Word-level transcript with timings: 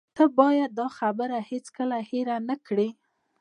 ته 0.15 0.23
باید 0.39 0.71
دا 0.79 0.87
خبره 0.97 1.37
هیڅکله 1.49 1.97
هیره 2.09 2.37
نه 2.49 2.55
کړې 2.67 2.89